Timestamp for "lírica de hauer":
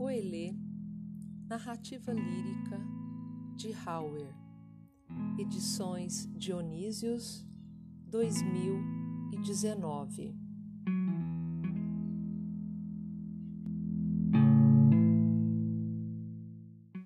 2.10-4.34